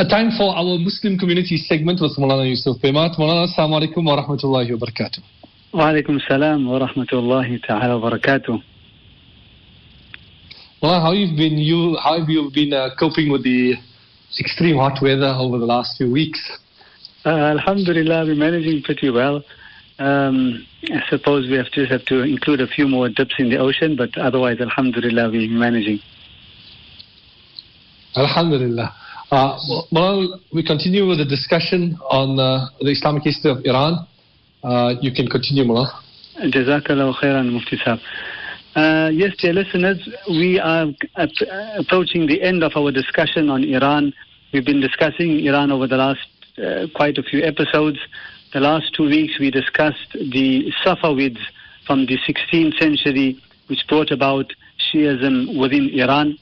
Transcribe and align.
Uh, 0.00 0.08
time 0.08 0.30
for 0.30 0.56
our 0.56 0.78
Muslim 0.78 1.18
community 1.18 1.58
segment 1.58 2.00
with 2.00 2.16
Mulana 2.16 2.48
Yusuf 2.48 2.78
Bimat. 2.80 3.18
Mulana, 3.18 3.46
assalamu 3.46 3.82
alaikum 3.82 4.02
wa 4.06 4.16
rahmatullahi 4.16 4.72
wa 4.72 4.86
barakatuh. 4.86 5.18
Wa 5.74 5.92
alaikum 5.92 6.18
salam 6.26 6.66
wa 6.66 6.78
rahmatullahi 6.78 7.62
ta'ala 7.62 7.98
wa 7.98 8.10
barakatuh. 8.10 8.62
Well, 10.80 11.02
how 11.02 11.12
you've 11.12 11.36
been 11.36 11.58
you 11.58 11.98
how 12.02 12.18
have 12.18 12.30
you 12.30 12.50
been 12.50 12.72
uh, 12.72 12.94
coping 12.98 13.30
with 13.30 13.44
the 13.44 13.74
extreme 14.38 14.76
hot 14.76 15.02
weather 15.02 15.34
over 15.36 15.58
the 15.58 15.66
last 15.66 15.98
few 15.98 16.10
weeks? 16.10 16.40
Uh, 17.26 17.52
alhamdulillah, 17.58 18.24
we're 18.24 18.34
managing 18.34 18.82
pretty 18.82 19.10
well. 19.10 19.44
Um, 19.98 20.66
I 20.84 21.02
suppose 21.10 21.46
we 21.50 21.58
have 21.58 21.70
just 21.72 21.92
have 21.92 22.06
to 22.06 22.22
include 22.22 22.62
a 22.62 22.66
few 22.66 22.88
more 22.88 23.10
dips 23.10 23.34
in 23.38 23.50
the 23.50 23.58
ocean, 23.58 23.96
but 23.96 24.16
otherwise, 24.16 24.62
alhamdulillah, 24.62 25.28
we're 25.30 25.50
managing. 25.50 26.00
Alhamdulillah. 28.16 28.94
Uh, 29.30 29.56
well, 29.92 30.40
we 30.52 30.60
continue 30.60 31.06
with 31.06 31.18
the 31.18 31.24
discussion 31.24 31.96
on 32.10 32.36
uh, 32.40 32.66
the 32.80 32.90
Islamic 32.90 33.22
history 33.22 33.52
of 33.52 33.64
Iran. 33.64 34.04
Uh, 34.64 34.94
you 35.00 35.12
can 35.12 35.28
continue, 35.28 35.64
Mullah. 35.64 36.02
Jazakallah 36.42 37.14
khairan, 37.14 37.52
Mufti. 37.52 37.78
Uh, 38.74 39.08
yes, 39.12 39.36
dear 39.40 39.52
listeners, 39.52 39.98
we 40.28 40.58
are 40.58 40.86
ap- 41.16 41.30
approaching 41.78 42.26
the 42.26 42.42
end 42.42 42.64
of 42.64 42.72
our 42.76 42.90
discussion 42.90 43.50
on 43.50 43.62
Iran. 43.62 44.12
We've 44.52 44.64
been 44.64 44.80
discussing 44.80 45.38
Iran 45.46 45.70
over 45.70 45.86
the 45.86 45.96
last 45.96 46.26
uh, 46.58 46.86
quite 46.96 47.16
a 47.16 47.22
few 47.22 47.40
episodes. 47.44 47.98
The 48.52 48.58
last 48.58 48.92
two 48.94 49.04
weeks, 49.04 49.38
we 49.38 49.52
discussed 49.52 50.10
the 50.12 50.72
Safavids 50.84 51.38
from 51.86 52.06
the 52.06 52.18
16th 52.18 52.78
century, 52.80 53.40
which 53.68 53.86
brought 53.88 54.10
about 54.10 54.52
Shiism 54.90 55.56
within 55.56 55.88
Iran. 55.90 56.36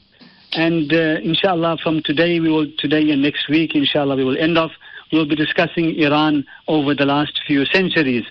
And 0.53 0.91
uh, 0.91 1.21
inshallah, 1.21 1.77
from 1.83 2.01
today, 2.03 2.39
we 2.39 2.49
will 2.49 2.67
today 2.77 3.09
and 3.11 3.21
next 3.21 3.49
week, 3.49 3.75
inshallah, 3.75 4.15
we 4.15 4.23
will 4.23 4.37
end 4.37 4.57
off. 4.57 4.71
We 5.11 5.17
will 5.17 5.27
be 5.27 5.35
discussing 5.35 5.95
Iran 5.99 6.45
over 6.67 6.95
the 6.95 7.05
last 7.05 7.39
few 7.45 7.65
centuries. 7.65 8.25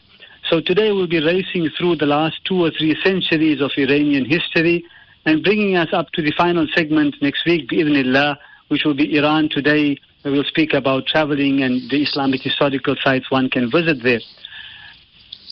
So 0.48 0.60
today 0.60 0.92
we'll 0.92 1.06
be 1.08 1.22
racing 1.22 1.69
through 1.77 1.97
the 1.97 2.06
last 2.06 2.44
two 2.44 2.64
or 2.64 2.70
three 2.70 2.97
centuries 3.05 3.60
of 3.60 3.70
Iranian 3.77 4.25
history 4.25 4.84
and 5.27 5.42
bringing 5.42 5.77
us 5.77 5.88
up 5.92 6.10
to 6.12 6.22
the 6.22 6.33
final 6.33 6.66
segment 6.75 7.16
next 7.20 7.44
week, 7.44 7.69
bi'idhnillah, 7.69 8.36
which 8.69 8.84
will 8.84 8.94
be 8.94 9.16
Iran 9.16 9.48
today. 9.50 9.98
We'll 10.25 10.44
speak 10.44 10.72
about 10.72 11.06
traveling 11.06 11.62
and 11.62 11.91
the 11.91 12.03
Islamic 12.03 12.42
historical 12.42 12.97
sites 13.03 13.30
one 13.30 13.50
can 13.50 13.70
visit 13.70 14.03
there. 14.03 14.20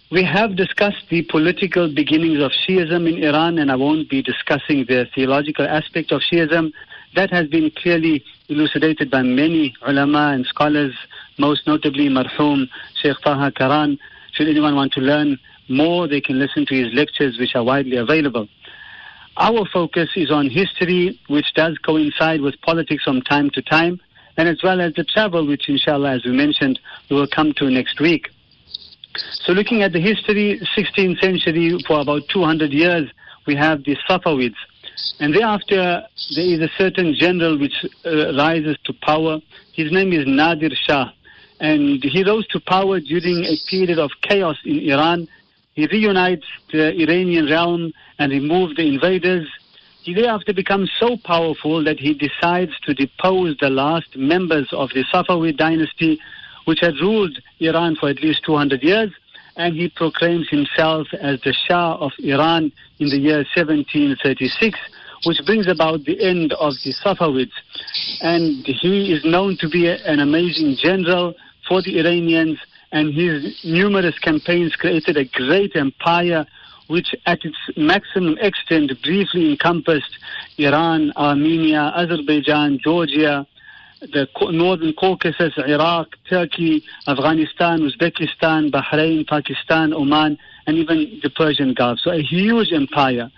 We 0.09 0.23
have 0.23 0.55
discussed 0.55 1.09
the 1.11 1.23
political 1.23 1.93
beginnings 1.93 2.41
of 2.41 2.53
Shiism 2.53 3.13
in 3.13 3.25
Iran, 3.25 3.59
and 3.59 3.73
I 3.73 3.75
won't 3.75 4.09
be 4.09 4.23
discussing 4.23 4.85
the 4.87 5.09
theological 5.13 5.67
aspect 5.67 6.13
of 6.13 6.21
Shiism. 6.21 6.71
That 7.17 7.33
has 7.33 7.49
been 7.49 7.73
clearly 7.73 8.23
elucidated 8.49 9.11
by 9.11 9.23
many 9.23 9.75
ulama 9.85 10.31
and 10.33 10.47
scholars, 10.47 10.95
most 11.39 11.67
notably 11.67 12.09
marhum 12.09 12.69
Sheikh 13.03 13.17
Taha 13.25 13.51
Karan. 13.51 13.99
Should 14.31 14.47
anyone 14.47 14.77
want 14.77 14.93
to 14.93 15.01
learn 15.01 15.41
more, 15.69 16.07
they 16.07 16.21
can 16.21 16.39
listen 16.39 16.67
to 16.67 16.75
his 16.77 16.95
lectures, 16.95 17.37
which 17.37 17.57
are 17.57 17.65
widely 17.65 17.97
available. 17.97 18.47
Our 19.37 19.67
focus 19.73 20.11
is 20.15 20.31
on 20.31 20.51
history, 20.51 21.19
which 21.27 21.53
does 21.57 21.79
coincide 21.79 22.43
with 22.43 22.61
politics 22.61 23.03
from 23.03 23.23
time 23.23 23.51
to 23.51 23.61
time, 23.61 24.01
and 24.37 24.49
as 24.49 24.63
well 24.63 24.81
as 24.81 24.95
the 24.95 25.03
travel, 25.03 25.45
which 25.45 25.69
inshallah, 25.69 26.13
as 26.13 26.25
we 26.25 26.31
mentioned, 26.31 26.79
we 27.11 27.17
will 27.17 27.27
come 27.27 27.53
to 27.55 27.69
next 27.69 27.99
week. 27.99 28.29
So 29.45 29.53
looking 29.53 29.83
at 29.83 29.93
the 29.93 30.01
history, 30.01 30.61
16th 30.77 31.21
century, 31.21 31.79
for 31.87 32.01
about 32.01 32.23
200 32.29 32.73
years, 32.73 33.11
we 33.47 33.55
have 33.55 33.85
the 33.85 33.97
Safavids. 34.09 34.57
And 35.21 35.35
thereafter, 35.35 36.03
there 36.35 36.45
is 36.45 36.61
a 36.61 36.71
certain 36.77 37.15
general 37.15 37.59
which 37.59 37.85
uh, 38.05 38.35
rises 38.37 38.77
to 38.85 38.93
power. 39.03 39.39
His 39.73 39.93
name 39.93 40.13
is 40.13 40.25
Nadir 40.27 40.71
Shah. 40.75 41.11
And 41.61 42.03
he 42.03 42.25
rose 42.25 42.47
to 42.49 42.61
power 42.61 43.01
during 43.01 43.45
a 43.45 43.57
period 43.71 43.99
of 43.99 44.11
chaos 44.23 44.57
in 44.65 44.79
Iran. 44.91 45.29
He 45.75 45.87
reunites 45.87 46.47
the 46.73 46.93
Iranian 46.95 47.47
realm 47.47 47.93
and 48.19 48.33
removes 48.33 48.77
the 48.77 48.87
invaders. 48.87 49.47
He 50.03 50.15
thereafter 50.15 50.53
becomes 50.53 50.91
so 50.99 51.17
powerful 51.25 51.83
that 51.85 51.99
he 51.99 52.15
decides 52.15 52.73
to 52.85 52.95
depose 52.95 53.57
the 53.61 53.71
last 53.71 54.17
members 54.17 54.69
of 54.73 54.91
the 54.91 55.05
Safavid 55.13 55.57
dynasty, 55.57 56.21
which 56.67 56.81
had 56.81 56.95
ruled 57.01 57.39
Iran 57.61 57.97
for 57.97 58.09
at 58.11 58.23
least 58.23 58.45
200 58.45 58.83
years, 58.83 59.11
and 59.57 59.75
he 59.75 59.89
proclaims 59.89 60.49
himself 60.51 61.07
as 61.21 61.41
the 61.41 61.53
Shah 61.53 61.97
of 61.97 62.13
Iran 62.19 62.71
in 62.99 63.09
the 63.09 63.19
year 63.19 63.39
1736, 63.57 64.79
which 65.25 65.41
brings 65.47 65.67
about 65.67 66.05
the 66.05 66.23
end 66.23 66.53
of 66.53 66.75
the 66.85 66.93
Safavids. 66.93 67.53
And 68.21 68.67
he 68.67 69.13
is 69.13 69.25
known 69.25 69.57
to 69.61 69.69
be 69.69 69.89
an 69.89 70.21
amazing 70.21 70.77
general 70.83 71.35
for 71.67 71.83
the 71.83 71.99
Iranians, 71.99 72.59
and 72.93 73.15
his 73.15 73.59
numerous 73.65 74.19
campaigns 74.19 74.77
created 74.77 75.17
a 75.17 75.25
great 75.25 75.75
empire 75.75 76.47
which 76.89 77.15
at 77.27 77.45
its 77.45 77.57
maximum 77.77 78.37
extent 78.41 78.93
briefly 79.03 79.51
encompassed 79.51 80.19
Iran, 80.59 81.13
Armenia, 81.17 81.93
Azerbaijan, 81.97 82.79
Georgia, 82.83 83.47
the 84.01 84.29
northern 84.51 84.93
Caucasus, 84.93 85.55
Iraq, 85.57 86.09
Turkey, 86.29 86.85
Afghanistan, 87.07 87.81
Uzbekistan, 87.81 88.71
Bahrain, 88.71 89.27
Pakistan, 89.27 89.93
Oman, 89.93 90.39
and 90.67 90.77
even 90.77 91.21
the 91.23 91.31
Persian 91.31 91.75
Gulf. 91.75 91.99
So 92.01 92.11
a 92.11 92.23
huge 92.23 92.73
empire. 92.73 93.31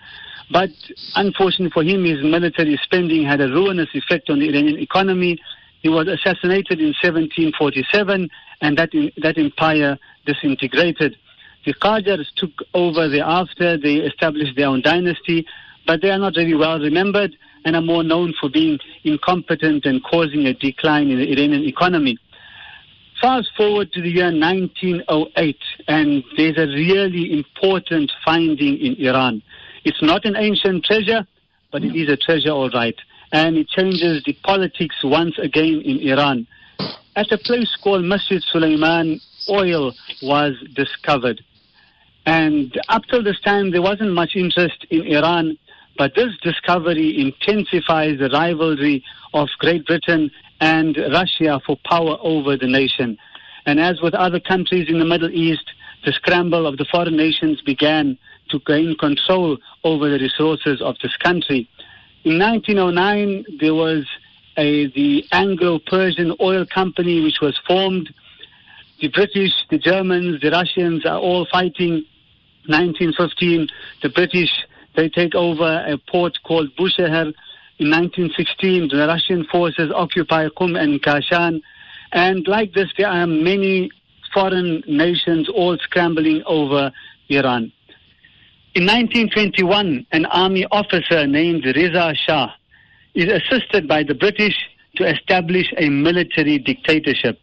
But 0.51 0.71
unfortunately 1.15 1.71
for 1.71 1.83
him, 1.83 2.05
his 2.05 2.23
military 2.23 2.79
spending 2.83 3.25
had 3.25 3.41
a 3.41 3.49
ruinous 3.49 3.91
effect 3.95 4.31
on 4.31 4.41
the 4.41 4.49
Iranian 4.49 4.79
economy. 4.79 5.39
He 5.83 5.89
was 5.89 6.09
assassinated 6.09 6.81
in 6.81 6.95
1747, 7.03 8.29
and 8.61 8.79
that, 8.79 8.91
that 9.23 9.39
empire 9.39 9.99
disintegrated. 10.27 11.17
The 11.67 11.75
Qajars 11.75 12.27
took 12.37 12.51
over 12.75 13.09
thereafter. 13.09 13.77
They 13.77 13.97
established 13.97 14.57
their 14.57 14.69
own 14.69 14.81
dynasty, 14.81 15.47
but 15.87 16.01
they 16.01 16.11
are 16.11 16.19
not 16.19 16.35
really 16.37 16.55
well 16.55 16.81
remembered 16.81 17.37
and 17.69 17.77
are 17.77 17.83
more 17.83 18.03
known 18.03 18.33
for 18.41 18.49
being 18.49 18.79
incompetent 19.05 19.85
and 19.85 20.03
causing 20.03 20.47
a 20.47 20.55
decline 20.55 21.11
in 21.11 21.19
the 21.19 21.31
Iranian 21.31 21.65
economy. 21.65 22.17
Fast 23.21 23.51
forward 23.59 23.93
to 23.93 24.01
the 24.01 24.09
year 24.09 24.33
1908, 24.33 25.57
and 25.87 26.25
there's 26.39 26.57
a 26.57 26.67
really 26.67 27.31
important 27.31 28.11
finding 28.25 28.79
in 28.79 28.95
Iran. 28.95 29.43
It's 29.85 30.01
not 30.01 30.25
an 30.25 30.35
ancient 30.35 30.87
treasure, 30.87 31.27
but 31.71 31.85
it 31.85 31.95
is 31.95 32.09
a 32.09 32.17
treasure, 32.17 32.53
all 32.53 32.71
right. 32.71 32.97
And 33.33 33.59
it 33.59 33.69
changes 33.69 34.23
the 34.25 34.33
politics 34.43 34.97
once 35.05 35.39
again 35.39 35.83
in 35.85 35.99
Iran. 36.09 36.47
At 37.17 37.31
a 37.31 37.37
place 37.37 37.77
called 37.85 38.03
Masjid 38.03 38.43
Sulaiman, 38.51 39.21
oil 39.51 39.93
was 40.23 40.55
discovered. 40.75 41.43
And 42.25 42.73
up 42.89 43.03
till 43.11 43.23
this 43.23 43.41
time, 43.41 43.73
there 43.73 43.83
wasn't 43.83 44.15
much 44.15 44.37
interest 44.37 44.87
in 44.89 45.03
Iran, 45.03 45.59
but 45.99 46.15
this 46.15 46.33
discovery 46.43 47.21
intensifies 47.21 48.19
the 48.21 48.31
rivalry 48.33 49.05
of 49.35 49.49
Great 49.59 49.85
Britain 49.85 50.31
and 50.61 50.97
Russia 51.13 51.61
for 51.67 51.77
power 51.85 52.17
over 52.23 52.57
the 52.57 52.69
nation. 52.69 53.19
And 53.67 53.81
as 53.81 54.01
with 54.01 54.15
other 54.15 54.41
countries 54.41 54.89
in 54.89 55.01
the 55.01 55.05
Middle 55.05 55.31
East, 55.31 55.65
the 56.05 56.13
scramble 56.13 56.67
of 56.67 56.77
the 56.77 56.87
foreign 56.91 57.17
nations 57.17 57.61
began 57.61 58.17
to 58.51 58.61
gain 58.61 58.97
control 58.97 59.59
over 59.83 60.09
the 60.09 60.19
resources 60.19 60.81
of 60.81 60.97
this 61.03 61.17
country. 61.17 61.69
In 62.25 62.39
1909, 62.39 63.59
there 63.61 63.75
was 63.75 64.07
a, 64.57 64.87
the 64.93 65.25
Anglo-Persian 65.33 66.35
Oil 66.41 66.65
Company, 66.65 67.23
which 67.23 67.41
was 67.43 67.59
formed. 67.67 68.09
The 69.01 69.09
British, 69.09 69.53
the 69.71 69.79
Germans, 69.79 70.41
the 70.41 70.51
Russians 70.51 71.05
are 71.05 71.19
all 71.19 71.47
fighting. 71.51 72.05
1915, 72.67 73.69
the 74.03 74.11
British 74.11 74.51
they 74.99 75.09
take 75.09 75.37
over 75.37 75.85
a 75.87 75.97
port 76.11 76.37
called 76.45 76.75
Bushehr. 76.77 77.33
In 77.79 77.89
1916, 77.89 78.89
the 78.89 79.07
Russian 79.07 79.45
forces 79.45 79.93
occupy 79.95 80.49
Qum 80.49 80.77
and 80.77 81.01
Kashan. 81.01 81.61
And 82.11 82.49
like 82.49 82.73
this, 82.73 82.89
there 82.99 83.07
are 83.07 83.25
many 83.25 83.91
foreign 84.35 84.83
nations 84.89 85.49
all 85.49 85.79
scrambling 85.79 86.43
over 86.47 86.91
Iran. 87.29 87.71
In 88.75 88.87
1921, 88.87 90.05
an 90.11 90.27
army 90.27 90.67
officer 90.73 91.29
named 91.29 91.65
Reza 91.65 92.13
Shah 92.27 92.49
is 93.15 93.31
assisted 93.31 93.87
by 93.87 94.03
the 94.03 94.17
British 94.17 94.57
to 94.97 95.09
establish 95.09 95.73
a 95.77 95.89
military 95.89 96.59
dictatorship. 96.59 97.39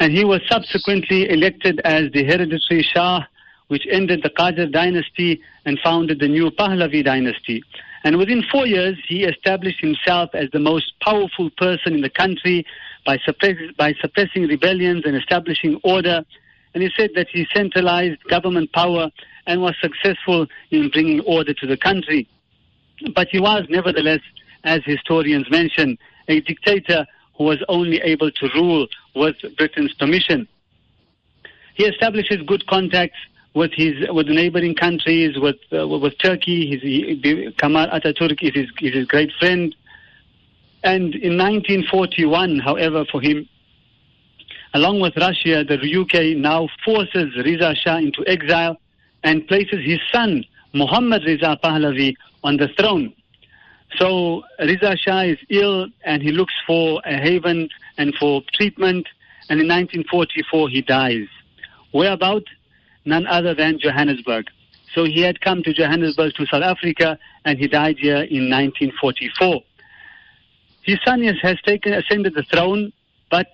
And 0.00 0.12
he 0.12 0.24
was 0.24 0.40
subsequently 0.50 1.30
elected 1.30 1.80
as 1.84 2.10
the 2.12 2.24
hereditary 2.24 2.82
Shah, 2.82 3.26
which 3.72 3.86
ended 3.90 4.22
the 4.22 4.28
Qajar 4.28 4.70
dynasty 4.70 5.40
and 5.64 5.80
founded 5.82 6.20
the 6.20 6.28
new 6.28 6.50
Pahlavi 6.50 7.02
dynasty. 7.02 7.64
And 8.04 8.18
within 8.18 8.42
four 8.52 8.66
years, 8.66 8.98
he 9.08 9.24
established 9.24 9.80
himself 9.80 10.28
as 10.34 10.50
the 10.52 10.58
most 10.58 10.92
powerful 11.00 11.48
person 11.56 11.94
in 11.94 12.02
the 12.02 12.10
country 12.10 12.66
by, 13.06 13.16
suppress, 13.24 13.56
by 13.78 13.94
suppressing 13.98 14.42
rebellions 14.42 15.04
and 15.06 15.16
establishing 15.16 15.80
order. 15.84 16.22
And 16.74 16.82
he 16.82 16.90
said 16.94 17.12
that 17.14 17.28
he 17.32 17.46
centralized 17.54 18.22
government 18.24 18.74
power 18.74 19.08
and 19.46 19.62
was 19.62 19.74
successful 19.80 20.48
in 20.70 20.90
bringing 20.90 21.20
order 21.20 21.54
to 21.54 21.66
the 21.66 21.78
country. 21.78 22.28
But 23.14 23.28
he 23.30 23.40
was 23.40 23.64
nevertheless, 23.70 24.20
as 24.64 24.82
historians 24.84 25.50
mention, 25.50 25.96
a 26.28 26.42
dictator 26.42 27.06
who 27.38 27.44
was 27.44 27.64
only 27.70 28.02
able 28.02 28.30
to 28.32 28.50
rule 28.54 28.86
with 29.16 29.36
Britain's 29.56 29.94
permission. 29.94 30.46
He 31.74 31.86
establishes 31.86 32.42
good 32.46 32.66
contacts 32.66 33.16
with 33.54 33.72
his 33.74 33.94
with 34.08 34.28
neighboring 34.28 34.74
countries, 34.74 35.38
with 35.38 35.56
uh, 35.72 35.86
with 35.86 36.18
Turkey. 36.18 36.70
His, 36.70 36.82
he, 36.82 37.54
Kemal 37.58 37.86
Ataturk 37.88 38.42
is 38.42 38.54
his, 38.54 38.66
is 38.80 38.94
his 38.94 39.06
great 39.06 39.30
friend. 39.38 39.74
And 40.84 41.14
in 41.14 41.38
1941, 41.38 42.58
however, 42.58 43.04
for 43.10 43.20
him, 43.20 43.48
along 44.74 45.00
with 45.00 45.16
Russia, 45.16 45.64
the 45.64 45.78
UK 45.78 46.36
now 46.36 46.68
forces 46.84 47.36
Riza 47.36 47.74
Shah 47.74 47.98
into 47.98 48.26
exile 48.26 48.76
and 49.22 49.46
places 49.46 49.84
his 49.84 50.00
son, 50.10 50.44
Muhammad 50.72 51.22
Riza 51.24 51.58
Pahlavi, 51.62 52.14
on 52.42 52.56
the 52.56 52.68
throne. 52.78 53.12
So 53.98 54.42
Riza 54.58 54.96
Shah 54.96 55.20
is 55.22 55.38
ill 55.50 55.86
and 56.04 56.22
he 56.22 56.32
looks 56.32 56.54
for 56.66 57.00
a 57.04 57.16
haven 57.16 57.68
and 57.98 58.14
for 58.18 58.42
treatment. 58.54 59.06
And 59.48 59.60
in 59.60 59.68
1944, 59.68 60.68
he 60.68 60.82
dies. 60.82 61.28
Where 61.92 62.12
about? 62.12 62.44
None 63.04 63.26
other 63.26 63.54
than 63.54 63.78
Johannesburg. 63.78 64.46
So 64.94 65.04
he 65.04 65.22
had 65.22 65.40
come 65.40 65.62
to 65.62 65.72
Johannesburg 65.72 66.34
to 66.34 66.46
South 66.46 66.62
Africa 66.62 67.18
and 67.44 67.58
he 67.58 67.66
died 67.66 67.96
here 67.98 68.22
in 68.22 68.50
1944. 68.50 69.62
His 70.82 70.98
son 71.04 71.22
has 71.22 71.56
taken, 71.64 71.94
ascended 71.94 72.34
the 72.34 72.42
throne, 72.42 72.92
but 73.30 73.48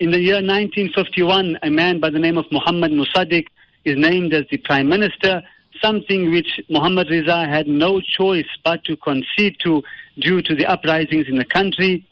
in 0.00 0.10
the 0.10 0.20
year 0.20 0.36
1951, 0.36 1.58
a 1.62 1.70
man 1.70 2.00
by 2.00 2.10
the 2.10 2.18
name 2.18 2.36
of 2.38 2.44
Muhammad 2.52 2.92
Musaddiq 2.92 3.46
is 3.84 3.96
named 3.96 4.34
as 4.34 4.44
the 4.50 4.58
prime 4.58 4.88
minister, 4.88 5.42
something 5.80 6.30
which 6.30 6.60
Muhammad 6.68 7.08
Riza 7.10 7.46
had 7.46 7.66
no 7.66 8.00
choice 8.00 8.46
but 8.64 8.84
to 8.84 8.96
concede 8.96 9.56
to 9.64 9.82
due 10.18 10.42
to 10.42 10.54
the 10.54 10.66
uprisings 10.66 11.26
in 11.28 11.36
the 11.36 11.44
country. 11.44 12.06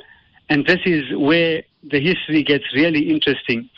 And 0.49 0.67
this 0.67 0.81
is 0.85 1.03
where 1.17 1.63
the 1.83 2.01
history 2.01 2.43
gets 2.43 2.65
really 2.75 3.11
interesting. 3.11 3.69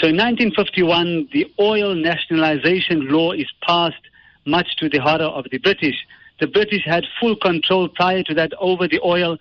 So 0.00 0.06
in 0.06 0.16
1951, 0.16 1.28
the 1.30 1.52
oil 1.60 1.94
nationalization 1.94 3.08
law 3.08 3.32
is 3.32 3.52
passed, 3.60 4.00
much 4.46 4.76
to 4.76 4.88
the 4.88 4.96
horror 4.96 5.26
of 5.26 5.44
the 5.50 5.58
British. 5.58 6.06
The 6.40 6.46
British 6.46 6.86
had 6.86 7.04
full 7.20 7.36
control 7.36 7.86
prior 7.86 8.22
to 8.22 8.32
that 8.32 8.54
over 8.58 8.88
the 8.88 8.98
oil. 9.04 9.36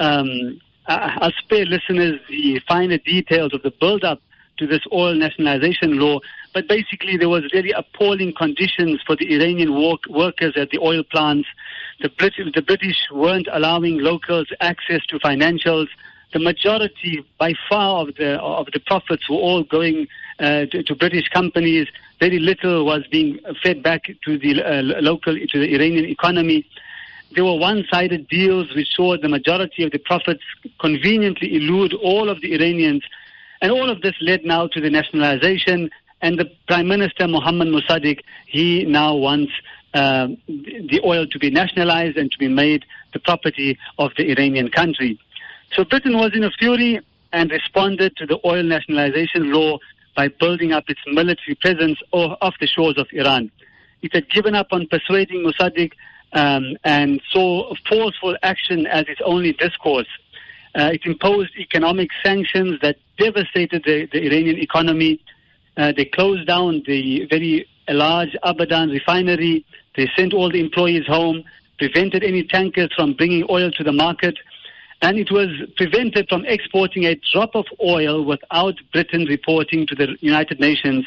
Um, 0.00 0.60
I'll 0.88 1.30
spare 1.38 1.66
listeners 1.66 2.18
the 2.28 2.60
finer 2.66 2.98
details 2.98 3.54
of 3.54 3.62
the 3.62 3.70
build-up 3.70 4.20
to 4.58 4.66
this 4.66 4.80
oil 4.92 5.14
nationalization 5.14 6.00
law, 6.00 6.18
but 6.52 6.66
basically 6.66 7.16
there 7.16 7.28
was 7.28 7.44
really 7.52 7.70
appalling 7.70 8.34
conditions 8.34 9.00
for 9.06 9.14
the 9.14 9.32
Iranian 9.32 9.80
work, 9.80 10.00
workers 10.08 10.54
at 10.56 10.70
the 10.70 10.80
oil 10.80 11.04
plants. 11.04 11.48
The 12.00 12.10
the 12.52 12.62
British 12.62 13.06
weren't 13.12 13.46
allowing 13.52 13.98
locals 13.98 14.48
access 14.60 15.06
to 15.10 15.20
financials 15.20 15.86
the 16.32 16.38
majority, 16.38 17.24
by 17.38 17.54
far, 17.68 18.02
of 18.02 18.14
the 18.16 18.40
of 18.40 18.66
the 18.72 18.80
profits 18.80 19.28
were 19.28 19.36
all 19.36 19.62
going 19.62 20.08
uh, 20.38 20.66
to, 20.66 20.82
to, 20.82 20.94
British 20.94 21.28
companies. 21.28 21.88
Very 22.20 22.38
little 22.38 22.84
was 22.84 23.06
being 23.10 23.38
fed 23.62 23.82
back 23.82 24.04
to 24.24 24.38
the 24.38 24.62
uh, 24.62 24.82
local 24.82 25.36
to 25.36 25.58
the 25.58 25.74
Iranian 25.74 26.06
economy. 26.06 26.66
There 27.34 27.44
were 27.44 27.56
one-sided 27.56 28.28
deals 28.28 28.74
which 28.74 28.94
saw 28.94 29.16
the 29.16 29.28
majority 29.28 29.84
of 29.84 29.90
the 29.90 29.98
profits 29.98 30.42
conveniently 30.80 31.56
elude 31.56 31.94
all 31.94 32.28
of 32.28 32.40
the 32.42 32.54
Iranians, 32.54 33.04
and 33.60 33.72
all 33.72 33.88
of 33.88 34.02
this 34.02 34.14
led 34.20 34.44
now 34.44 34.66
to 34.68 34.80
the 34.80 34.90
nationalization. 34.90 35.90
And 36.20 36.38
the 36.38 36.50
Prime 36.68 36.86
Minister 36.86 37.26
Mohammad 37.26 37.68
Mossadegh, 37.68 38.20
he 38.46 38.84
now 38.84 39.14
wants 39.14 39.52
uh, 39.94 40.28
the 40.46 41.00
oil 41.04 41.26
to 41.26 41.38
be 41.38 41.50
nationalized 41.50 42.16
and 42.16 42.30
to 42.30 42.38
be 42.38 42.48
made 42.48 42.84
the 43.12 43.18
property 43.18 43.78
of 43.98 44.12
the 44.16 44.30
Iranian 44.30 44.70
country. 44.70 45.18
So 45.74 45.84
Britain 45.84 46.18
was 46.18 46.32
in 46.34 46.44
a 46.44 46.50
fury 46.50 47.00
and 47.32 47.50
responded 47.50 48.16
to 48.16 48.26
the 48.26 48.38
oil 48.44 48.62
nationalization 48.62 49.52
law 49.52 49.78
by 50.14 50.28
building 50.28 50.72
up 50.72 50.84
its 50.88 51.00
military 51.06 51.54
presence 51.54 51.98
off 52.12 52.54
the 52.60 52.66
shores 52.66 52.98
of 52.98 53.06
Iran. 53.12 53.50
It 54.02 54.12
had 54.12 54.28
given 54.28 54.54
up 54.54 54.68
on 54.72 54.86
persuading 54.86 55.42
Mossadegh 55.42 55.92
um, 56.34 56.76
and 56.84 57.22
saw 57.30 57.74
forceful 57.88 58.36
action 58.42 58.86
as 58.86 59.06
its 59.08 59.20
only 59.24 59.52
discourse. 59.54 60.08
Uh, 60.74 60.90
it 60.92 61.06
imposed 61.06 61.52
economic 61.58 62.10
sanctions 62.22 62.78
that 62.82 62.96
devastated 63.18 63.82
the, 63.84 64.06
the 64.12 64.26
Iranian 64.26 64.58
economy. 64.58 65.20
Uh, 65.78 65.92
they 65.96 66.04
closed 66.04 66.46
down 66.46 66.82
the 66.86 67.26
very 67.26 67.66
large 67.88 68.36
Abadan 68.44 68.90
refinery. 68.90 69.64
They 69.96 70.10
sent 70.16 70.34
all 70.34 70.50
the 70.50 70.60
employees 70.60 71.06
home, 71.06 71.44
prevented 71.78 72.22
any 72.22 72.44
tankers 72.44 72.90
from 72.94 73.14
bringing 73.14 73.46
oil 73.48 73.70
to 73.72 73.82
the 73.82 73.92
market 73.92 74.36
and 75.02 75.18
it 75.18 75.32
was 75.32 75.48
prevented 75.76 76.28
from 76.28 76.44
exporting 76.46 77.04
a 77.04 77.20
drop 77.32 77.56
of 77.56 77.66
oil 77.84 78.24
without 78.24 78.76
Britain 78.92 79.24
reporting 79.24 79.84
to 79.88 79.96
the 79.96 80.16
United 80.20 80.60
Nations 80.60 81.04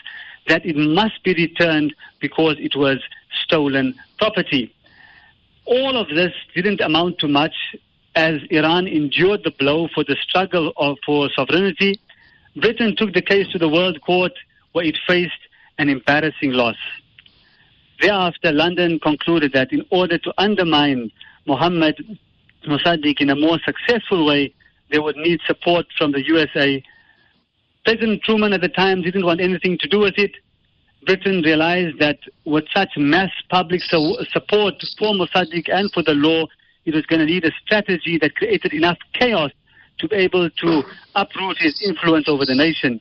that 0.48 0.66
it 0.66 0.76
must 0.76 1.24
be 1.24 1.34
returned 1.34 1.96
because 2.20 2.58
it 2.60 2.76
was 2.76 3.00
stolen 3.46 3.96
property. 4.18 4.72
All 5.66 5.96
of 5.98 6.10
this 6.10 6.34
didn't 6.54 6.82
amount 6.82 7.20
to 7.20 7.28
much 7.28 7.56
as 8.16 8.42
Iran 8.52 8.86
endured 8.86 9.44
the 9.44 9.52
blow 9.52 9.88
for 9.94 10.04
the 10.04 10.18
struggle 10.22 10.74
of, 10.78 10.98
for 11.06 11.30
sovereignty. 11.36 12.00
Britain 12.58 12.96
took 12.98 13.14
the 13.14 13.22
case 13.22 13.48
to 13.54 13.58
the 13.58 13.70
World 13.70 14.02
Court 14.02 14.34
where 14.74 14.86
it 14.86 14.98
faced 15.08 15.32
an 15.78 15.90
embarrassing 15.90 16.52
loss. 16.52 16.78
Thereafter, 18.02 18.52
London 18.52 19.00
concluded 19.00 19.54
that 19.54 19.72
in 19.72 19.86
order 19.90 20.18
to 20.18 20.34
undermine 20.38 21.12
Mohammed 21.48 22.20
Mossadegh 22.66 23.22
in 23.22 23.30
a 23.30 23.36
more 23.36 23.60
successful 23.66 24.26
way, 24.26 24.54
they 24.92 25.00
would 25.00 25.18
need 25.18 25.40
support 25.46 25.86
from 25.98 26.12
the 26.12 26.26
USA. 26.26 26.84
President 27.84 28.22
Truman 28.24 28.54
at 28.54 28.62
the 28.62 28.70
time 28.70 29.02
didn't 29.02 29.26
want 29.26 29.42
anything 29.42 29.78
to 29.80 29.88
do 29.88 30.00
with 30.00 30.16
it. 30.18 30.32
Britain 31.06 31.42
realized 31.44 32.00
that 32.00 32.18
with 32.46 32.66
such 32.74 32.90
mass 32.98 33.32
public 33.50 33.82
so 33.82 34.18
support 34.32 34.74
for 34.98 35.14
Mossadegh 35.14 35.70
and 35.72 35.92
for 35.92 36.02
the 36.02 36.14
law, 36.14 36.46
it 36.86 36.94
was 36.94 37.06
going 37.06 37.20
to 37.20 37.26
need 37.26 37.46
a 37.46 37.52
strategy 37.64 38.18
that 38.22 38.36
created 38.36 38.74
enough 38.74 38.98
chaos 39.14 39.52
to 40.00 40.08
be 40.08 40.16
able 40.16 40.50
to 40.50 40.84
uproot 41.16 41.58
his 41.60 41.82
influence 41.82 42.28
over 42.28 42.46
the 42.46 42.56
nation. 42.56 43.00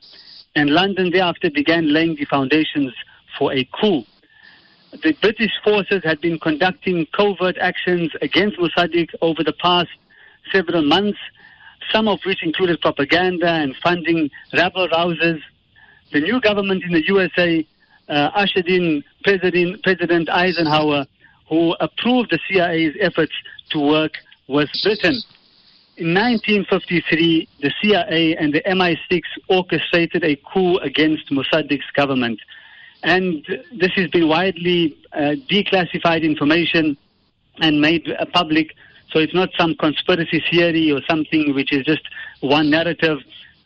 And 0.55 0.69
London 0.69 1.11
thereafter 1.11 1.49
began 1.49 1.93
laying 1.93 2.15
the 2.15 2.25
foundations 2.25 2.93
for 3.37 3.53
a 3.53 3.67
coup 3.79 4.03
the 5.01 5.13
British 5.21 5.51
forces 5.63 6.01
had 6.03 6.21
been 6.21 6.39
conducting 6.39 7.05
covert 7.15 7.57
actions 7.59 8.11
against 8.21 8.57
Mossadegh 8.57 9.09
over 9.21 9.43
the 9.43 9.53
past 9.53 9.89
several 10.51 10.83
months, 10.83 11.19
some 11.91 12.07
of 12.07 12.19
which 12.25 12.43
included 12.43 12.81
propaganda 12.81 13.47
and 13.47 13.75
funding 13.83 14.29
rabble 14.53 14.87
rousers. 14.89 15.41
The 16.11 16.21
new 16.21 16.39
government 16.41 16.83
in 16.83 16.93
the 16.93 17.05
USA 17.07 17.65
uh, 18.07 18.31
ushered 18.35 18.67
in 18.67 19.03
President, 19.23 19.83
President 19.83 20.29
Eisenhower, 20.29 21.05
who 21.49 21.75
approved 21.79 22.31
the 22.31 22.39
CIA's 22.47 22.95
efforts 22.99 23.33
to 23.71 23.79
work 23.79 24.13
with 24.47 24.69
Britain. 24.83 25.21
In 25.97 26.13
1953, 26.13 27.47
the 27.61 27.71
CIA 27.81 28.35
and 28.35 28.53
the 28.53 28.61
MI6 28.61 29.21
orchestrated 29.49 30.23
a 30.23 30.35
coup 30.35 30.77
against 30.79 31.31
Mossadegh's 31.31 31.89
government. 31.95 32.39
And 33.05 33.45
this 33.71 33.91
has 33.97 34.09
been 34.09 34.27
widely 34.27 34.97
uh, 35.13 35.35
declassified 35.47 36.23
information 36.23 36.97
and 37.59 37.79
made 37.79 38.09
uh, 38.09 38.25
public. 38.33 38.75
So 39.11 39.19
it's 39.19 39.33
not 39.33 39.49
some 39.55 39.75
conspiracy 39.75 40.43
theory 40.49 40.91
or 40.91 41.01
something 41.07 41.53
which 41.53 41.71
is 41.71 41.85
just 41.85 42.01
one 42.39 42.71
narrative. 42.71 43.19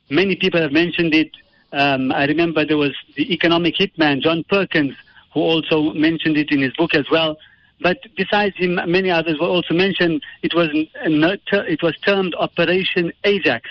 Many 0.09 0.35
people 0.35 0.61
have 0.61 0.73
mentioned 0.73 1.15
it. 1.15 1.31
Um, 1.71 2.11
I 2.11 2.25
remember 2.25 2.65
there 2.65 2.75
was 2.75 2.93
the 3.15 3.33
economic 3.33 3.75
hitman, 3.75 4.21
John 4.21 4.43
Perkins, 4.43 4.95
who 5.33 5.39
also 5.39 5.93
mentioned 5.93 6.35
it 6.35 6.51
in 6.51 6.59
his 6.61 6.73
book 6.73 6.93
as 6.93 7.05
well. 7.09 7.37
But 7.79 7.99
besides 8.17 8.57
him, 8.57 8.75
many 8.87 9.09
others 9.09 9.39
were 9.39 9.47
also 9.47 9.73
mentioned. 9.73 10.21
It 10.43 10.53
was 10.53 10.67
it 10.73 11.81
was 11.81 11.95
termed 12.05 12.35
Operation 12.35 13.13
Ajax, 13.23 13.69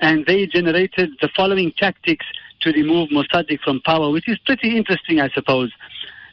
and 0.00 0.26
they 0.26 0.46
generated 0.46 1.10
the 1.20 1.28
following 1.36 1.70
tactics 1.78 2.26
to 2.60 2.72
remove 2.72 3.10
Mossadegh 3.10 3.60
from 3.60 3.80
power, 3.80 4.10
which 4.10 4.28
is 4.28 4.38
pretty 4.46 4.76
interesting, 4.76 5.20
I 5.20 5.28
suppose. 5.30 5.70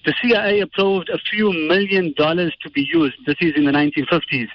The 0.06 0.14
CIA 0.22 0.60
approved 0.60 1.10
a 1.10 1.18
few 1.18 1.52
million 1.54 2.14
dollars 2.18 2.54
to 2.62 2.70
be 2.70 2.82
used, 2.82 3.16
this 3.26 3.38
is 3.40 3.54
in 3.56 3.66
the 3.66 3.72
1950s, 3.72 4.50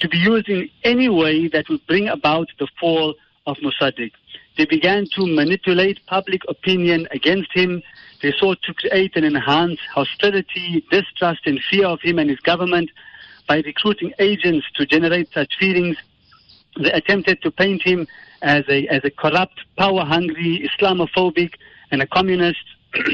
to 0.00 0.08
be 0.08 0.18
used 0.18 0.48
in 0.48 0.68
any 0.84 1.08
way 1.08 1.48
that 1.48 1.68
would 1.68 1.86
bring 1.86 2.08
about 2.08 2.48
the 2.58 2.66
fall 2.80 3.14
of 3.46 3.56
Mossadegh. 3.58 4.12
They 4.56 4.64
began 4.64 5.06
to 5.14 5.24
manipulate 5.24 6.04
public 6.06 6.42
opinion 6.48 7.06
against 7.12 7.52
him. 7.52 7.80
They 8.22 8.32
sought 8.32 8.60
to 8.62 8.74
create 8.74 9.12
and 9.14 9.24
enhance 9.24 9.78
hostility, 9.94 10.84
distrust, 10.90 11.42
and 11.46 11.60
fear 11.70 11.86
of 11.86 12.00
him 12.00 12.18
and 12.18 12.28
his 12.28 12.40
government 12.40 12.90
by 13.48 13.62
recruiting 13.64 14.12
agents 14.18 14.66
to 14.74 14.84
generate 14.84 15.32
such 15.32 15.56
feelings. 15.58 15.96
They 16.76 16.92
attempted 16.92 17.42
to 17.42 17.50
paint 17.50 17.82
him 17.82 18.06
as 18.42 18.64
a 18.68 18.86
as 18.88 19.02
a 19.04 19.10
corrupt, 19.10 19.60
power-hungry, 19.76 20.68
Islamophobic, 20.68 21.54
and 21.90 22.02
a 22.02 22.06
communist. 22.06 22.64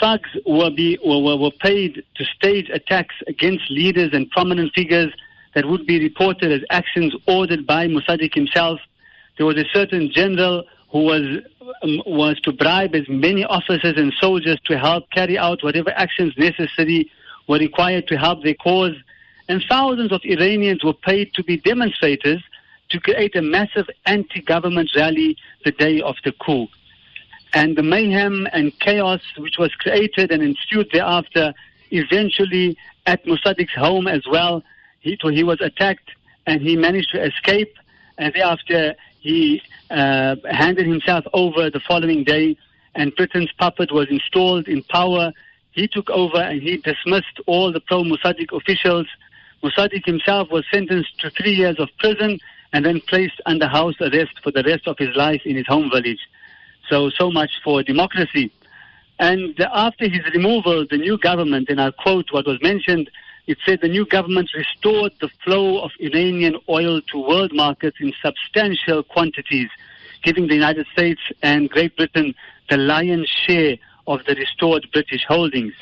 Thugs 0.00 0.30
were, 0.46 0.70
be, 0.70 0.98
were, 1.04 1.36
were 1.36 1.50
paid 1.60 2.02
to 2.16 2.24
stage 2.24 2.68
attacks 2.70 3.14
against 3.28 3.70
leaders 3.70 4.10
and 4.12 4.28
prominent 4.30 4.72
figures 4.74 5.12
that 5.54 5.66
would 5.66 5.86
be 5.86 6.00
reported 6.00 6.50
as 6.50 6.62
actions 6.70 7.14
ordered 7.28 7.66
by 7.66 7.86
Mossadegh 7.86 8.34
himself. 8.34 8.80
There 9.36 9.46
was 9.46 9.56
a 9.58 9.64
certain 9.72 10.10
general 10.10 10.64
who 10.90 11.04
was 11.04 11.22
um, 11.82 12.02
was 12.06 12.38
to 12.40 12.52
bribe 12.52 12.94
as 12.94 13.08
many 13.08 13.44
officers 13.44 13.94
and 13.96 14.12
soldiers 14.20 14.58
to 14.66 14.78
help 14.78 15.10
carry 15.10 15.38
out 15.38 15.62
whatever 15.62 15.90
actions 15.90 16.34
necessary 16.36 17.10
were 17.48 17.58
required 17.58 18.06
to 18.08 18.16
help 18.16 18.42
their 18.42 18.54
cause. 18.54 18.94
And 19.48 19.62
thousands 19.68 20.12
of 20.12 20.20
Iranians 20.24 20.84
were 20.84 20.92
paid 20.92 21.34
to 21.34 21.42
be 21.42 21.56
demonstrators 21.56 22.42
to 22.90 23.00
create 23.00 23.34
a 23.36 23.42
massive 23.42 23.88
anti-government 24.06 24.90
rally 24.94 25.36
the 25.64 25.72
day 25.72 26.00
of 26.00 26.16
the 26.24 26.32
coup. 26.32 26.68
And 27.54 27.76
the 27.76 27.82
mayhem 27.82 28.46
and 28.52 28.78
chaos 28.80 29.20
which 29.36 29.58
was 29.58 29.74
created 29.74 30.30
and 30.30 30.42
ensued 30.42 30.88
thereafter, 30.92 31.52
eventually 31.90 32.76
at 33.06 33.24
Mossadegh's 33.26 33.74
home 33.74 34.06
as 34.06 34.22
well, 34.30 34.62
he, 35.00 35.18
he 35.20 35.42
was 35.42 35.60
attacked 35.60 36.10
and 36.46 36.60
he 36.60 36.76
managed 36.76 37.10
to 37.12 37.22
escape. 37.22 37.74
And 38.18 38.32
thereafter, 38.34 38.94
he 39.20 39.62
uh, 39.90 40.36
handed 40.50 40.86
himself 40.86 41.24
over 41.32 41.70
the 41.70 41.80
following 41.80 42.24
day, 42.24 42.56
and 42.94 43.14
Britain's 43.14 43.52
puppet 43.52 43.92
was 43.92 44.08
installed 44.10 44.68
in 44.68 44.82
power. 44.84 45.32
He 45.72 45.88
took 45.88 46.10
over 46.10 46.38
and 46.38 46.60
he 46.60 46.76
dismissed 46.76 47.40
all 47.46 47.72
the 47.72 47.80
pro 47.80 48.02
Mossadegh 48.02 48.54
officials. 48.54 49.06
Mossadegh 49.62 50.04
himself 50.04 50.50
was 50.50 50.64
sentenced 50.72 51.18
to 51.20 51.30
three 51.30 51.52
years 51.52 51.78
of 51.78 51.88
prison 51.98 52.38
and 52.72 52.84
then 52.84 53.00
placed 53.00 53.40
under 53.46 53.66
house 53.66 53.94
arrest 54.00 54.32
for 54.42 54.50
the 54.50 54.62
rest 54.62 54.88
of 54.88 54.98
his 54.98 55.14
life 55.14 55.42
in 55.44 55.56
his 55.56 55.66
home 55.66 55.90
village. 55.90 56.20
So, 56.88 57.10
so 57.10 57.30
much 57.30 57.50
for 57.62 57.82
democracy. 57.82 58.50
And 59.18 59.58
after 59.60 60.08
his 60.08 60.22
removal, 60.34 60.84
the 60.90 60.96
new 60.96 61.16
government, 61.16 61.68
and 61.68 61.80
I'll 61.80 61.92
quote 61.92 62.32
what 62.32 62.46
was 62.46 62.60
mentioned, 62.60 63.08
it 63.46 63.58
said 63.64 63.80
the 63.80 63.88
new 63.88 64.04
government 64.04 64.50
restored 64.54 65.12
the 65.20 65.28
flow 65.44 65.80
of 65.80 65.90
Iranian 66.00 66.56
oil 66.68 67.00
to 67.12 67.18
world 67.18 67.52
markets 67.52 67.98
in 68.00 68.12
substantial 68.22 69.02
quantities, 69.02 69.68
giving 70.22 70.48
the 70.48 70.54
United 70.54 70.86
States 70.92 71.20
and 71.42 71.70
Great 71.70 71.96
Britain 71.96 72.34
the 72.70 72.76
lion's 72.76 73.28
share 73.28 73.76
of 74.06 74.24
the 74.24 74.34
restored 74.34 74.88
British 74.92 75.24
holdings. 75.24 75.74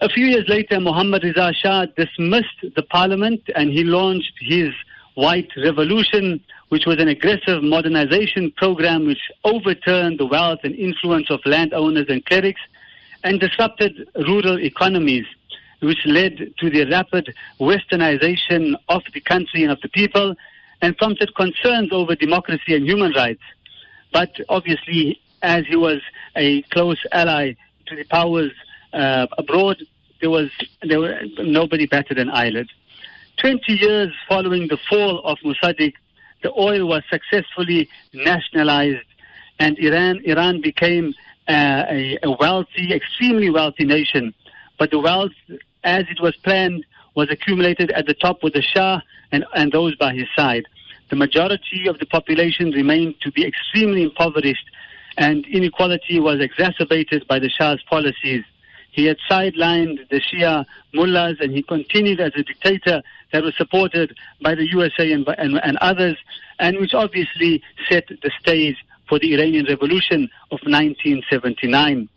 A 0.00 0.08
few 0.08 0.26
years 0.26 0.48
later, 0.48 0.78
Mohammad 0.78 1.24
Reza 1.24 1.52
Shah 1.52 1.86
dismissed 1.96 2.62
the 2.76 2.84
parliament 2.84 3.42
and 3.56 3.72
he 3.72 3.82
launched 3.82 4.34
his 4.40 4.70
White 5.14 5.50
Revolution, 5.56 6.40
which 6.68 6.86
was 6.86 7.00
an 7.00 7.08
aggressive 7.08 7.64
modernization 7.64 8.52
program 8.52 9.08
which 9.08 9.18
overturned 9.42 10.20
the 10.20 10.26
wealth 10.26 10.60
and 10.62 10.76
influence 10.76 11.28
of 11.30 11.40
landowners 11.44 12.06
and 12.08 12.24
clerics 12.26 12.60
and 13.24 13.40
disrupted 13.40 14.08
rural 14.14 14.60
economies 14.60 15.26
which 15.80 16.06
led 16.06 16.54
to 16.58 16.70
the 16.70 16.84
rapid 16.84 17.34
westernization 17.58 18.76
of 18.88 19.02
the 19.14 19.20
country 19.20 19.64
and 19.64 19.72
of 19.72 19.80
the 19.80 19.88
people 19.88 20.36
and 20.80 20.96
prompted 20.96 21.34
concerns 21.34 21.92
over 21.92 22.14
democracy 22.14 22.76
and 22.76 22.86
human 22.86 23.12
rights. 23.14 23.42
But 24.12 24.30
obviously, 24.48 25.20
as 25.42 25.66
he 25.66 25.74
was 25.74 26.00
a 26.36 26.62
close 26.62 27.04
ally 27.10 27.54
to 27.86 27.96
the 27.96 28.04
powers 28.04 28.52
uh, 28.92 29.26
abroad, 29.36 29.78
there 30.20 30.30
was 30.30 30.50
there 30.82 31.00
were 31.00 31.20
nobody 31.38 31.86
better 31.86 32.14
than 32.14 32.30
Ireland. 32.30 32.70
Twenty 33.36 33.74
years 33.74 34.12
following 34.28 34.68
the 34.68 34.78
fall 34.88 35.20
of 35.24 35.38
Mossadegh, 35.44 35.94
the 36.42 36.52
oil 36.58 36.86
was 36.86 37.02
successfully 37.10 37.88
nationalized, 38.12 39.06
and 39.58 39.78
Iran 39.78 40.20
Iran 40.24 40.60
became 40.60 41.14
uh, 41.48 41.84
a, 41.88 42.18
a 42.22 42.30
wealthy, 42.30 42.92
extremely 42.92 43.50
wealthy 43.50 43.84
nation. 43.84 44.34
But 44.78 44.90
the 44.90 44.98
wealth 44.98 45.32
as 45.84 46.04
it 46.10 46.20
was 46.20 46.36
planned, 46.36 46.84
was 47.14 47.28
accumulated 47.30 47.90
at 47.92 48.06
the 48.06 48.14
top 48.14 48.42
with 48.42 48.52
the 48.52 48.62
Shah 48.62 49.00
and, 49.32 49.44
and 49.54 49.72
those 49.72 49.96
by 49.96 50.14
his 50.14 50.28
side. 50.36 50.66
The 51.10 51.16
majority 51.16 51.86
of 51.88 51.98
the 51.98 52.06
population 52.06 52.70
remained 52.70 53.20
to 53.22 53.32
be 53.32 53.46
extremely 53.46 54.02
impoverished, 54.02 54.66
and 55.16 55.46
inequality 55.46 56.20
was 56.20 56.40
exacerbated 56.40 57.26
by 57.26 57.38
the 57.38 57.48
Shah's 57.48 57.82
policies. 57.88 58.44
He 58.90 59.04
had 59.04 59.18
sidelined 59.30 60.08
the 60.08 60.20
Shia 60.20 60.64
mullahs, 60.92 61.36
and 61.40 61.52
he 61.52 61.62
continued 61.62 62.20
as 62.20 62.32
a 62.34 62.42
dictator 62.42 63.02
that 63.32 63.42
was 63.42 63.56
supported 63.56 64.16
by 64.40 64.54
the 64.54 64.66
USA 64.70 65.12
and, 65.12 65.26
and, 65.38 65.60
and 65.62 65.76
others, 65.78 66.16
and 66.58 66.78
which 66.78 66.94
obviously 66.94 67.62
set 67.88 68.08
the 68.08 68.30
stage 68.40 68.76
for 69.08 69.18
the 69.18 69.34
Iranian 69.34 69.66
Revolution 69.66 70.28
of 70.50 70.60
1979. 70.64 72.08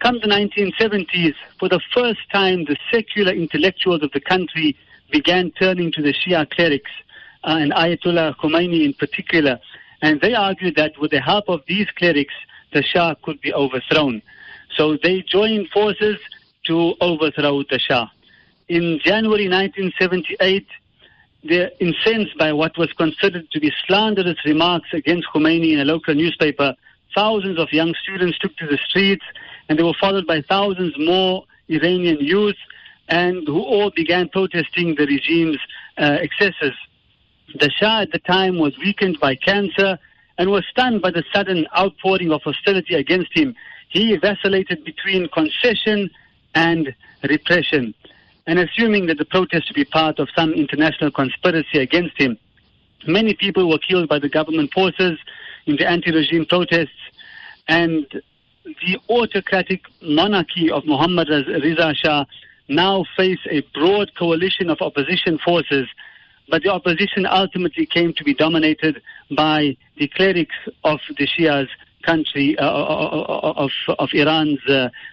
Come 0.00 0.20
the 0.20 0.28
1970s, 0.28 1.34
for 1.58 1.68
the 1.68 1.80
first 1.94 2.20
time, 2.32 2.64
the 2.64 2.76
secular 2.92 3.32
intellectuals 3.32 4.02
of 4.02 4.12
the 4.12 4.20
country 4.20 4.76
began 5.10 5.50
turning 5.52 5.90
to 5.92 6.02
the 6.02 6.12
Shia 6.12 6.50
clerics, 6.50 6.90
uh, 7.44 7.56
and 7.60 7.72
Ayatollah 7.72 8.36
Khomeini 8.36 8.84
in 8.84 8.92
particular, 8.92 9.58
and 10.02 10.20
they 10.20 10.34
argued 10.34 10.76
that 10.76 10.98
with 10.98 11.12
the 11.12 11.20
help 11.20 11.48
of 11.48 11.62
these 11.66 11.86
clerics, 11.92 12.34
the 12.72 12.82
Shah 12.82 13.14
could 13.22 13.40
be 13.40 13.54
overthrown. 13.54 14.20
So 14.76 14.96
they 15.02 15.22
joined 15.22 15.68
forces 15.70 16.18
to 16.66 16.94
overthrow 17.00 17.62
the 17.62 17.78
Shah. 17.78 18.08
In 18.68 19.00
January 19.02 19.48
1978, 19.48 20.66
they're 21.44 21.70
incensed 21.80 22.36
by 22.38 22.52
what 22.52 22.76
was 22.76 22.92
considered 22.92 23.50
to 23.52 23.60
be 23.60 23.72
slanderous 23.86 24.38
remarks 24.44 24.88
against 24.92 25.28
Khomeini 25.32 25.72
in 25.72 25.80
a 25.80 25.84
local 25.84 26.14
newspaper. 26.14 26.74
Thousands 27.14 27.58
of 27.58 27.72
young 27.72 27.94
students 28.02 28.38
took 28.38 28.56
to 28.56 28.66
the 28.66 28.78
streets 28.88 29.24
and 29.68 29.78
they 29.78 29.82
were 29.82 29.94
followed 29.98 30.26
by 30.26 30.42
thousands 30.42 30.94
more 30.98 31.44
Iranian 31.68 32.18
youth, 32.20 32.56
and 33.08 33.46
who 33.46 33.60
all 33.60 33.90
began 33.90 34.28
protesting 34.28 34.94
the 34.96 35.06
regime's 35.06 35.58
uh, 35.98 36.18
excesses. 36.20 36.74
The 37.54 37.70
Shah 37.70 38.02
at 38.02 38.12
the 38.12 38.18
time 38.18 38.58
was 38.58 38.76
weakened 38.78 39.20
by 39.20 39.36
cancer 39.36 39.98
and 40.38 40.50
was 40.50 40.64
stunned 40.70 41.02
by 41.02 41.10
the 41.10 41.24
sudden 41.32 41.66
outpouring 41.76 42.32
of 42.32 42.42
hostility 42.42 42.94
against 42.94 43.36
him. 43.36 43.54
He 43.96 44.14
vacillated 44.18 44.84
between 44.84 45.26
concession 45.30 46.10
and 46.54 46.94
repression. 47.22 47.94
And 48.46 48.58
assuming 48.58 49.06
that 49.06 49.16
the 49.16 49.24
protests 49.24 49.68
to 49.68 49.72
be 49.72 49.86
part 49.86 50.18
of 50.18 50.28
some 50.36 50.52
international 50.52 51.10
conspiracy 51.10 51.78
against 51.78 52.20
him, 52.20 52.36
many 53.06 53.32
people 53.32 53.70
were 53.70 53.78
killed 53.78 54.06
by 54.06 54.18
the 54.18 54.28
government 54.28 54.70
forces 54.74 55.18
in 55.64 55.76
the 55.76 55.88
anti-regime 55.88 56.44
protests. 56.44 57.00
And 57.68 58.06
the 58.64 58.98
autocratic 59.08 59.80
monarchy 60.02 60.70
of 60.70 60.84
Muhammad 60.84 61.30
Reza 61.30 61.94
Shah 61.94 62.26
now 62.68 63.06
face 63.16 63.40
a 63.50 63.62
broad 63.72 64.14
coalition 64.14 64.68
of 64.68 64.82
opposition 64.82 65.38
forces, 65.38 65.88
but 66.50 66.62
the 66.62 66.68
opposition 66.68 67.24
ultimately 67.24 67.86
came 67.86 68.12
to 68.12 68.24
be 68.24 68.34
dominated 68.34 69.00
by 69.30 69.74
the 69.96 70.06
clerics 70.08 70.56
of 70.84 71.00
the 71.18 71.26
Shia's 71.26 71.68
country, 72.06 72.56
uh, 72.58 72.64
uh, 72.64 73.22
uh 73.28 73.52
of, 73.64 73.70
of 73.98 74.08
Iran's 74.12 74.60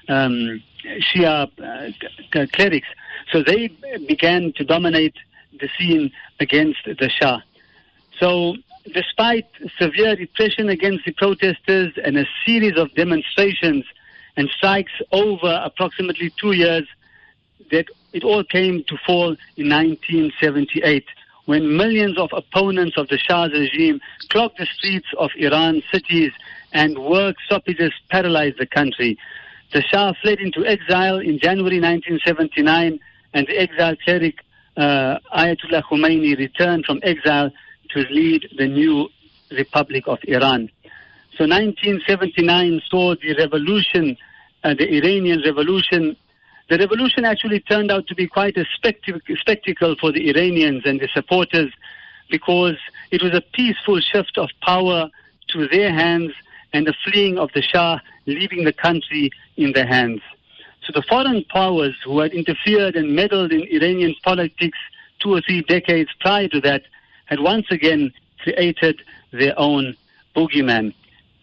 um, 0.08 0.62
Shia 1.08 1.50
clerics. 2.54 2.88
So 3.32 3.44
they 3.44 3.68
began 4.08 4.54
to 4.58 4.64
dominate 4.64 5.16
the 5.60 5.70
scene 5.78 6.12
against 6.40 6.80
the 6.86 7.10
Shah. 7.10 7.40
So 8.20 8.56
despite 8.94 9.48
severe 9.80 10.16
repression 10.16 10.70
against 10.70 11.06
the 11.06 11.14
protesters 11.14 11.94
and 12.04 12.18
a 12.18 12.26
series 12.46 12.78
of 12.78 12.94
demonstrations 12.96 13.86
and 14.36 14.50
strikes 14.50 14.92
over 15.12 15.62
approximately 15.64 16.32
two 16.40 16.54
years, 16.54 16.88
that 17.72 17.86
it 18.12 18.24
all 18.24 18.44
came 18.44 18.84
to 18.88 18.98
fall 19.06 19.36
in 19.58 19.70
1978 19.70 21.06
when 21.46 21.76
millions 21.76 22.18
of 22.18 22.30
opponents 22.34 22.98
of 22.98 23.08
the 23.10 23.18
Shah's 23.18 23.52
regime 23.52 24.00
clogged 24.30 24.58
the 24.58 24.66
streets 24.66 25.08
of 25.18 25.30
Iran's 25.38 25.84
cities 25.92 26.32
and 26.74 26.98
work 26.98 27.36
stoppages 27.46 27.94
paralyzed 28.10 28.58
the 28.60 28.66
country. 28.66 29.18
The 29.72 29.82
Shah 29.82 30.14
fled 30.22 30.40
into 30.40 30.66
exile 30.66 31.20
in 31.20 31.40
January 31.40 31.80
1979 31.80 33.00
and 33.34 33.48
the 33.48 33.60
exiled 33.60 34.00
cleric 34.04 34.36
uh, 34.76 35.20
Ayatollah 35.36 35.84
Khomeini 35.84 36.38
returned 36.38 36.86
from 36.86 37.00
exile 37.04 37.52
to 37.92 38.00
lead 38.10 38.48
the 38.58 38.68
new 38.68 39.08
Republic 39.52 40.04
of 40.08 40.20
Iran. 40.28 40.70
So 41.38 41.46
1979 41.46 42.82
saw 42.90 43.16
the 43.16 43.36
revolution, 43.36 44.18
uh, 44.64 44.74
the 44.74 44.88
Iranian 44.98 45.42
revolution. 45.46 46.16
The 46.70 46.78
revolution 46.78 47.26
actually 47.26 47.60
turned 47.60 47.92
out 47.92 48.08
to 48.08 48.16
be 48.16 48.28
quite 48.28 48.58
a 48.58 48.66
spectac- 48.78 49.38
spectacle 49.40 49.96
for 50.00 50.12
the 50.12 50.30
Iranians 50.30 50.84
and 50.86 51.00
the 51.00 51.10
supporters 51.14 51.72
because 52.30 52.78
it 53.12 53.22
was 53.22 53.34
a 53.34 53.42
peaceful 53.42 54.00
shift 54.00 54.38
of 54.38 54.50
power 54.62 55.10
to 55.50 55.68
their 55.68 55.92
hands 55.92 56.34
and 56.74 56.88
the 56.88 56.94
fleeing 57.04 57.38
of 57.38 57.50
the 57.54 57.62
Shah, 57.62 58.00
leaving 58.26 58.64
the 58.66 58.74
country 58.74 59.32
in 59.58 59.72
their 59.74 59.88
hands. 59.88 60.22
So 60.86 60.92
the 60.94 61.04
foreign 61.08 61.46
powers 61.46 61.96
who 62.04 62.20
had 62.20 62.34
interfered 62.34 62.96
and 62.96 63.16
meddled 63.16 63.54
in 63.54 63.62
Iranian 63.72 64.16
politics 64.24 64.78
two 65.22 65.34
or 65.34 65.42
three 65.42 65.62
decades 65.62 66.10
prior 66.20 66.50
to 66.50 66.60
that 66.62 66.84
had 67.26 67.40
once 67.40 67.68
again 67.72 68.12
created 68.40 69.02
their 69.32 69.58
own 69.58 69.96
boogeyman. 70.36 70.94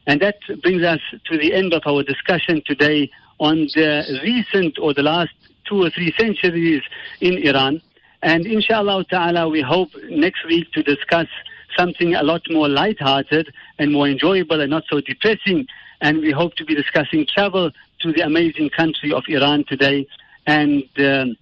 And 0.07 0.21
that 0.21 0.37
brings 0.63 0.83
us 0.83 1.01
to 1.31 1.39
the 1.39 1.55
end 1.55 1.73
of 1.73 1.83
our 1.87 2.03
discussion 2.03 2.63
today 2.67 3.11
on 3.39 3.69
the 3.75 4.21
recent 4.23 4.79
or 4.79 4.93
the 4.93 5.03
last 5.03 5.33
two 5.67 5.83
or 5.83 5.91
three 5.91 6.13
centuries 6.19 6.83
in 7.21 7.39
Iran. 7.39 7.81
And 8.23 8.45
inshallah 8.45 9.05
ta'ala, 9.05 9.49
we 9.49 9.63
hope 9.63 9.91
next 10.11 10.45
week 10.47 10.71
to 10.73 10.83
discuss 10.83 11.29
something 11.79 12.15
a 12.15 12.23
lot 12.23 12.43
more 12.51 12.69
light-hearted 12.69 13.53
and 13.79 13.93
more 13.93 14.09
enjoyable 14.09 14.61
and 14.61 14.71
not 14.71 14.85
so 14.89 15.01
depressing. 15.01 15.67
And 16.01 16.19
we 16.19 16.31
hope 16.31 16.55
to 16.57 16.65
be 16.65 16.75
discussing 16.75 17.27
travel 17.27 17.71
to 18.01 18.13
the 18.13 18.23
amazing 18.23 18.71
country 18.71 19.13
of 19.13 19.25
Iran 19.29 19.65
today 19.69 20.07
and 20.47 20.85
um, 20.99 21.37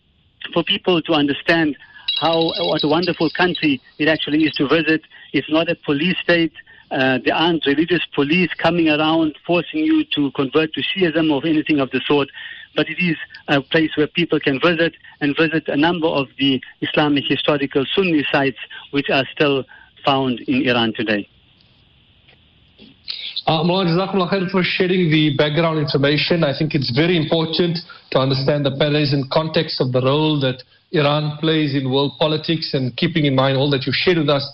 for 0.52 0.62
people 0.64 1.00
to 1.02 1.12
understand 1.12 1.76
how 2.20 2.52
what 2.58 2.82
a 2.82 2.88
wonderful 2.88 3.30
country 3.30 3.80
it 3.98 4.08
actually 4.08 4.44
is 4.44 4.52
to 4.54 4.66
visit. 4.66 5.02
It's 5.32 5.50
not 5.50 5.70
a 5.70 5.76
police 5.76 6.16
state. 6.22 6.52
Uh, 6.90 7.18
there 7.24 7.34
aren't 7.34 7.66
religious 7.66 8.00
police 8.14 8.50
coming 8.54 8.88
around 8.88 9.36
forcing 9.46 9.80
you 9.84 10.04
to 10.16 10.30
convert 10.32 10.72
to 10.72 10.82
Shiism 10.82 11.30
or 11.30 11.46
anything 11.46 11.80
of 11.80 11.90
the 11.90 12.00
sort, 12.06 12.28
but 12.74 12.88
it 12.88 12.98
is 12.98 13.16
a 13.48 13.60
place 13.60 13.90
where 13.96 14.06
people 14.06 14.40
can 14.40 14.58
visit 14.60 14.94
and 15.20 15.36
visit 15.36 15.68
a 15.68 15.76
number 15.76 16.06
of 16.06 16.28
the 16.38 16.62
Islamic 16.80 17.24
historical 17.28 17.84
Sunni 17.94 18.24
sites 18.32 18.58
which 18.90 19.10
are 19.10 19.26
still 19.32 19.64
found 20.08 20.40
in 20.52 20.58
Iran 20.68 20.92
today. 20.96 21.28
Uh, 23.46 23.64
Mullah, 23.64 24.48
for 24.50 24.62
sharing 24.62 25.10
the 25.10 25.34
background 25.36 25.78
information. 25.78 26.44
I 26.44 26.52
think 26.58 26.74
it's 26.74 26.92
very 26.94 27.16
important 27.16 27.78
to 28.12 28.18
understand 28.18 28.64
the 28.66 28.72
and 29.12 29.30
context 29.30 29.80
of 29.80 29.92
the 29.92 30.02
role 30.02 30.38
that 30.40 30.62
Iran 30.92 31.38
plays 31.38 31.74
in 31.74 31.90
world 31.90 32.12
politics 32.18 32.74
and 32.74 32.94
keeping 32.96 33.24
in 33.24 33.34
mind 33.34 33.56
all 33.56 33.70
that 33.70 33.84
you've 33.86 34.00
shared 34.04 34.18
with 34.18 34.28
us 34.28 34.44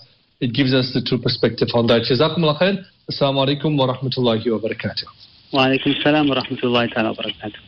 it 0.41 0.53
gives 0.53 0.73
us 0.73 0.91
the 0.93 1.01
true 1.01 1.17
perspective 1.17 1.69
on 1.73 1.87
that. 1.87 2.03
Jazakumullah 2.03 2.59
khair. 2.59 2.83
Assalamu 3.09 3.47
alaikum 3.47 3.77
wa 3.77 3.87
rahmatullahi 3.93 4.51
wa 4.51 4.59
barakatuh. 4.59 5.05
Wa 5.53 5.67
alaikum 5.67 5.95
salam 6.03 6.27
wa 6.27 6.35
rahmatullahi 6.35 6.95
wa 6.95 7.13
barakatuh. 7.13 7.65